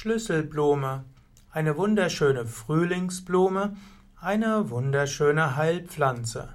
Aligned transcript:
Schlüsselblume, 0.00 1.04
eine 1.50 1.76
wunderschöne 1.76 2.46
Frühlingsblume, 2.46 3.76
eine 4.20 4.70
wunderschöne 4.70 5.56
Heilpflanze. 5.56 6.50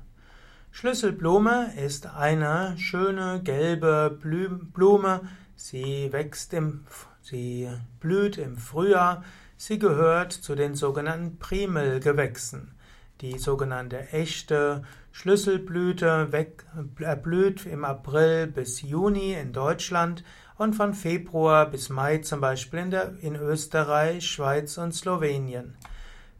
Schlüsselblume 0.72 1.74
ist 1.76 2.06
eine 2.08 2.74
schöne 2.78 3.42
gelbe 3.44 4.18
Blume. 4.18 5.28
Sie 5.58 6.08
wächst 6.14 6.54
im, 6.54 6.86
sie 7.22 7.70
blüht 8.00 8.38
im 8.38 8.56
Frühjahr. 8.56 9.26
Sie 9.58 9.78
gehört 9.78 10.32
zu 10.32 10.56
den 10.56 10.76
sogenannten 10.76 11.38
Primelgewächsen. 11.38 12.76
Die 13.20 13.38
sogenannte 13.40 14.08
echte 14.14 14.84
Schlüsselblüte 15.12 16.30
erblüht 17.00 17.66
im 17.66 17.84
April 17.84 18.48
bis 18.48 18.82
Juni 18.82 19.34
in 19.34 19.52
Deutschland 19.52 20.24
und 20.58 20.76
von 20.76 20.94
Februar 20.94 21.66
bis 21.70 21.90
Mai 21.90 22.20
zum 22.20 22.42
Beispiel 22.42 22.80
in, 22.80 22.92
der, 22.92 23.14
in 23.22 23.36
Österreich, 23.36 24.26
Schweiz 24.26 24.78
und 24.78 24.94
Slowenien. 24.94 25.76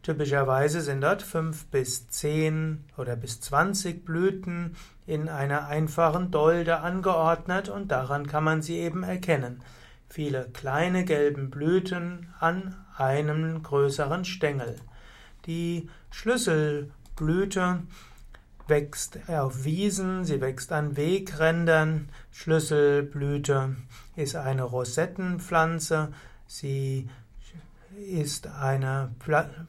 Typischerweise 0.04 0.82
sind 0.82 1.02
dort 1.02 1.22
fünf 1.22 1.68
bis 1.68 2.10
zehn 2.10 2.84
oder 2.98 3.16
bis 3.16 3.40
zwanzig 3.40 4.04
Blüten 4.04 4.76
in 5.08 5.30
einer 5.30 5.68
einfachen 5.68 6.30
Dolde 6.30 6.80
angeordnet 6.80 7.70
und 7.70 7.90
daran 7.90 8.28
kann 8.28 8.44
man 8.44 8.62
sie 8.62 8.80
eben 8.80 9.04
erkennen. 9.04 9.64
Viele 10.10 10.50
kleine 10.54 11.06
gelben 11.06 11.50
Blüten 11.50 12.34
an 12.40 12.76
einem 12.98 13.64
größeren 13.64 14.26
Stängel. 14.26 14.76
Die 15.46 15.90
Schlüsselblüte 16.12 17.82
wächst 18.68 19.20
auf 19.28 19.66
Wiesen, 19.66 20.26
sie 20.26 20.42
wächst 20.42 20.72
an 20.72 20.96
Wegrändern. 20.96 22.10
Schlüsselblüte 22.32 23.76
ist 24.16 24.36
eine 24.36 24.64
Rosettenpflanze. 24.64 26.14
Sie 26.48 27.10
ist 27.98 28.48
eine 28.48 29.12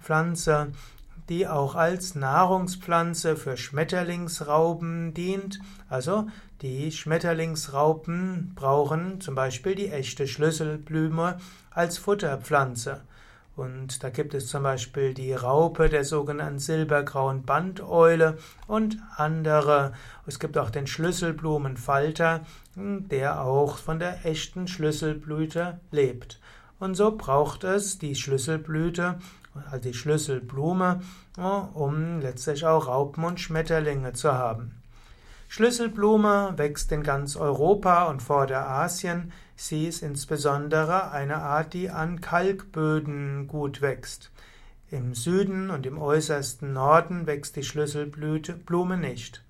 Pflanze, 0.01 0.73
die 1.29 1.47
auch 1.47 1.75
als 1.75 2.15
Nahrungspflanze 2.15 3.37
für 3.37 3.57
Schmetterlingsraupen 3.57 5.15
dient. 5.15 5.61
Also 5.89 6.29
die 6.63 6.93
Schmetterlingsraupen 6.93 8.53
brauchen 8.55 9.21
zum 9.21 9.35
Beispiel 9.35 9.75
die 9.75 9.89
echte 9.89 10.27
Schlüsselblume 10.27 11.39
als 11.71 11.99
Futterpflanze. 11.99 13.03
Und 13.57 14.03
da 14.03 14.11
gibt 14.11 14.35
es 14.35 14.49
zum 14.49 14.65
Beispiel 14.65 15.15
die 15.15 15.33
Raupe 15.33 15.89
der 15.89 16.05
sogenannten 16.05 16.59
silbergrauen 16.59 17.45
Bandeule 17.45 18.39
und 18.67 18.99
andere. 19.17 19.93
Es 20.27 20.41
gibt 20.41 20.59
auch 20.59 20.71
den 20.71 20.89
Schlüsselblumenfalter, 20.89 22.41
der 22.75 23.41
auch 23.43 23.79
von 23.79 24.01
der 24.01 24.27
echten 24.27 24.67
Schlüsselblüte 24.67 25.79
lebt. 25.93 26.41
Und 26.81 26.97
so 26.97 27.17
braucht 27.17 27.63
es 27.63 27.99
die 27.99 28.17
Schlüsselblüte, 28.17 29.21
also 29.71 29.79
die 29.89 29.95
Schlüsselblume, 29.95 31.01
um 31.75 32.21
letztlich 32.21 32.67
auch 32.67 32.89
Raupen 32.89 33.23
und 33.23 33.39
Schmetterlinge 33.39 34.15
zu 34.15 34.33
haben. 34.33 34.83
Schlüsselblume 35.49 36.55
wächst 36.57 36.91
in 36.93 37.03
ganz 37.03 37.37
Europa 37.37 38.05
und 38.05 38.23
Vorderasien. 38.23 39.33
Sie 39.57 39.87
ist 39.87 40.03
insbesondere 40.03 41.11
eine 41.13 41.37
Art, 41.37 41.75
die 41.75 41.91
an 41.91 42.21
Kalkböden 42.21 43.47
gut 43.47 43.81
wächst. 43.81 44.31
Im 44.91 45.15
Süden 45.15 45.71
und 45.71 45.87
im 45.87 45.99
äußersten 45.99 46.73
Norden 46.73 47.27
wächst 47.27 47.57
die 47.57 47.65
Schlüsselblume 47.65 48.97
nicht. 48.97 49.45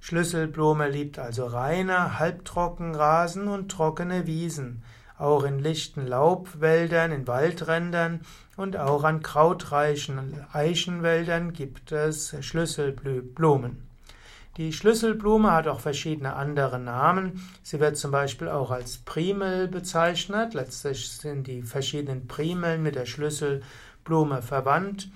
Schlüsselblume 0.00 0.88
liebt 0.88 1.18
also 1.18 1.46
reine, 1.46 2.18
Halbtrockenrasen 2.18 3.48
und 3.48 3.70
trockene 3.70 4.26
Wiesen. 4.26 4.82
Auch 5.16 5.44
in 5.44 5.58
lichten 5.58 6.06
Laubwäldern, 6.06 7.10
in 7.12 7.26
Waldrändern 7.26 8.20
und 8.56 8.76
auch 8.76 9.04
an 9.04 9.22
krautreichen 9.22 10.44
Eichenwäldern 10.52 11.52
gibt 11.52 11.92
es 11.92 12.36
Schlüsselblumen. 12.44 13.93
Die 14.56 14.72
Schlüsselblume 14.72 15.50
hat 15.50 15.66
auch 15.66 15.80
verschiedene 15.80 16.36
andere 16.36 16.78
Namen. 16.78 17.42
Sie 17.64 17.80
wird 17.80 17.96
zum 17.96 18.12
Beispiel 18.12 18.48
auch 18.48 18.70
als 18.70 18.98
Primel 18.98 19.66
bezeichnet. 19.66 20.54
Letztlich 20.54 21.10
sind 21.10 21.48
die 21.48 21.62
verschiedenen 21.62 22.28
Primeln 22.28 22.80
mit 22.84 22.94
der 22.94 23.06
Schlüsselblume 23.06 24.42
verwandt. 24.42 25.08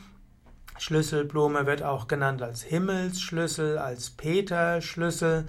Schlüsselblume 0.78 1.66
wird 1.66 1.84
auch 1.84 2.08
genannt 2.08 2.42
als 2.42 2.62
Himmelsschlüssel, 2.62 3.78
als 3.78 4.10
Peterschlüssel, 4.10 5.46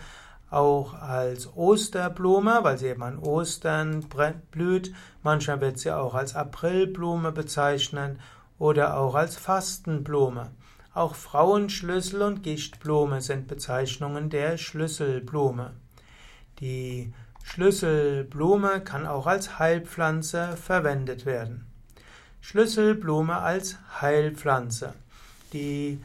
auch 0.52 0.94
als 0.94 1.50
Osterblume, 1.56 2.60
weil 2.62 2.78
sie 2.78 2.88
eben 2.88 3.02
an 3.02 3.18
Ostern 3.18 4.06
blüht. 4.52 4.94
Manchmal 5.24 5.62
wird 5.62 5.80
sie 5.80 5.92
auch 5.92 6.14
als 6.14 6.36
Aprilblume 6.36 7.32
bezeichnet 7.32 8.20
oder 8.60 8.98
auch 8.98 9.16
als 9.16 9.36
Fastenblume. 9.36 10.52
Auch 10.94 11.14
Frauenschlüssel 11.14 12.24
und 12.24 12.42
Gichtblume 12.42 13.22
sind 13.22 13.48
Bezeichnungen 13.48 14.32
der 14.32 14.58
Schlüsselblume. 14.58 15.74
Die 16.60 17.14
Schlüsselblume 17.44 18.82
kann 18.82 19.06
auch 19.06 19.28
als 19.28 19.60
Heilpflanze 19.60 20.58
verwendet 20.58 21.28
werden. 21.28 21.68
Schlüsselblume 22.42 23.38
als 23.38 23.78
Heilpflanze. 24.02 24.96
Die 25.54 26.00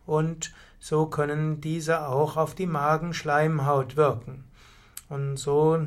und 0.06 0.53
so 0.79 1.06
können 1.06 1.62
diese 1.62 2.07
auch 2.07 2.35
auf 2.35 2.56
die 2.56 2.68
Magenschleimhaut 2.68 3.96
wirken. 3.96 4.44
Und 5.09 5.38
so 5.38 5.85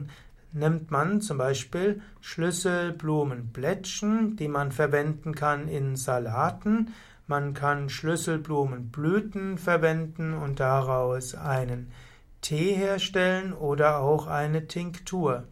nimmt 0.57 0.91
man 0.91 1.21
zum 1.21 1.39
Beispiel 1.39 2.03
Schlüsselblumenblättchen, 2.21 4.35
die 4.37 4.49
man 4.49 4.73
verwenden 4.73 5.35
kann 5.35 5.69
in 5.69 5.95
Salaten. 5.97 6.95
Man 7.27 7.55
kann 7.55 7.91
Schlüsselblumenblüten 7.91 9.59
verwenden 9.59 10.35
und 10.35 10.61
daraus 10.61 11.35
einen 11.35 11.93
Tee 12.41 12.75
herstellen 12.75 13.53
oder 13.53 14.01
auch 14.01 14.27
eine 14.27 14.67
Tinktur. 14.67 15.45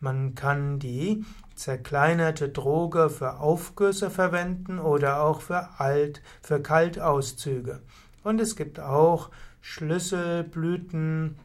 Man 0.00 0.34
kann 0.34 0.78
die 0.78 1.24
zerkleinerte 1.54 2.50
Droge 2.50 3.08
für 3.08 3.38
Aufgüsse 3.38 4.10
verwenden 4.10 4.78
oder 4.78 5.22
auch 5.22 5.40
für 5.40 5.80
Alt, 5.80 6.20
für 6.42 6.60
Kaltauszüge. 6.60 7.80
Und 8.22 8.38
es 8.40 8.56
gibt 8.56 8.78
auch 8.80 9.30
Schlüsselblüten 9.62 11.38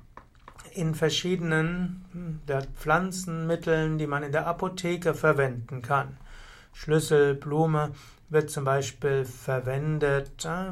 in 0.74 0.96
verschiedenen 0.96 2.06
hm, 2.12 2.40
Pflanzenmitteln, 2.76 3.98
die 3.98 4.08
man 4.08 4.24
in 4.24 4.32
der 4.32 4.48
Apotheke 4.48 5.14
verwenden 5.14 5.82
kann. 5.82 6.18
Schlüsselblume 6.74 7.92
wird 8.30 8.50
zum 8.50 8.64
Beispiel 8.64 9.26
verwendet 9.26 10.46
äh, 10.46 10.72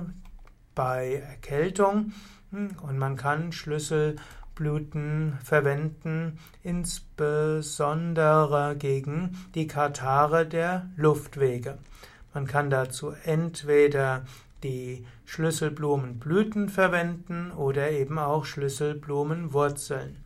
bei 0.75 1.23
Erkältung 1.27 2.13
hm, 2.51 2.77
und 2.81 2.97
man 2.97 3.17
kann 3.17 3.51
Schlüsselblüten 3.51 5.37
verwenden, 5.43 6.39
insbesondere 6.63 8.75
gegen 8.77 9.37
die 9.55 9.67
Katare 9.67 10.45
der 10.45 10.89
Luftwege. 10.95 11.79
Man 12.33 12.45
kann 12.45 12.69
dazu 12.69 13.13
entweder 13.23 14.25
die 14.63 15.05
Schlüsselblumenblüten 15.25 16.69
verwenden 16.69 17.51
oder 17.51 17.91
eben 17.91 18.17
auch 18.17 18.45
Schlüsselblumenwurzeln. 18.45 20.23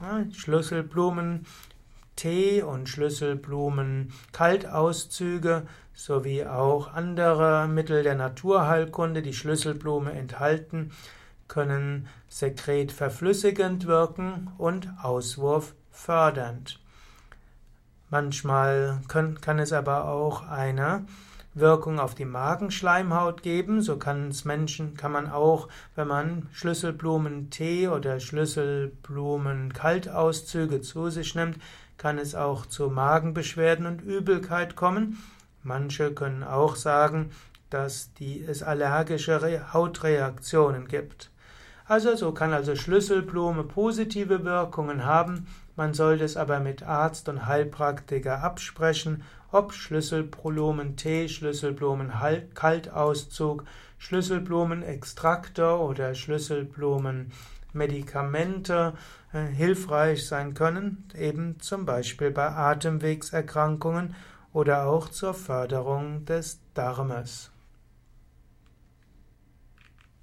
Ja, 0.00 0.24
Schlüsselblumentee 0.32 2.62
und 2.62 2.88
Schlüsselblumenkaltauszüge 2.88 5.66
sowie 5.94 6.46
auch 6.46 6.92
andere 6.92 7.66
Mittel 7.68 8.02
der 8.02 8.14
Naturheilkunde, 8.14 9.20
die 9.22 9.34
Schlüsselblume 9.34 10.12
enthalten, 10.12 10.92
können 11.48 12.08
Sekret 12.28 12.92
verflüssigend 12.92 13.86
wirken 13.86 14.50
und 14.58 14.88
Auswurf 15.02 15.74
fördernd. 15.90 16.78
Manchmal 18.08 19.00
kann, 19.08 19.40
kann 19.40 19.58
es 19.58 19.72
aber 19.72 20.06
auch 20.06 20.48
eine 20.48 21.04
Wirkung 21.54 22.00
auf 22.00 22.14
die 22.14 22.24
Magenschleimhaut 22.24 23.42
geben. 23.42 23.82
So 23.82 23.98
kann 23.98 24.28
es 24.28 24.44
Menschen, 24.44 24.96
kann 24.96 25.10
man 25.12 25.30
auch, 25.30 25.68
wenn 25.94 26.08
man 26.08 26.48
Schlüsselblumentee 26.52 27.88
oder 27.88 28.18
Schlüsselblumenkaltauszüge 28.20 30.80
zu 30.80 31.10
sich 31.10 31.34
nimmt, 31.34 31.58
kann 31.98 32.16
es 32.18 32.34
auch 32.34 32.64
zu 32.66 32.88
Magenbeschwerden 32.88 33.84
und 33.86 34.00
Übelkeit 34.02 34.76
kommen. 34.76 35.18
Manche 35.62 36.12
können 36.12 36.42
auch 36.42 36.76
sagen, 36.76 37.30
dass 37.70 38.12
die, 38.14 38.42
es 38.42 38.62
allergische 38.62 39.72
Hautreaktionen 39.72 40.88
gibt. 40.88 41.30
Also 41.86 42.14
so 42.16 42.32
kann 42.32 42.52
also 42.52 42.76
Schlüsselblume 42.76 43.64
positive 43.64 44.44
Wirkungen 44.44 45.04
haben, 45.04 45.46
man 45.74 45.94
sollte 45.94 46.24
es 46.24 46.36
aber 46.36 46.60
mit 46.60 46.82
Arzt 46.82 47.30
und 47.30 47.46
Heilpraktiker 47.46 48.42
absprechen, 48.42 49.22
ob 49.52 49.72
Schlüsselblumen-Tee, 49.72 51.28
Schlüsselblumen-Kaltauszug, 51.28 53.62
Schlüsselblumenextrakte 53.98 55.78
oder 55.78 56.16
Schlüsselblumenmedikamente 56.16 58.94
äh, 59.32 59.46
hilfreich 59.46 60.26
sein 60.26 60.54
können, 60.54 61.04
eben 61.16 61.60
zum 61.60 61.86
Beispiel 61.86 62.32
bei 62.32 62.48
Atemwegserkrankungen 62.48 64.16
oder 64.52 64.86
auch 64.86 65.08
zur 65.08 65.34
Förderung 65.34 66.24
des 66.24 66.58
Darmes. 66.74 67.51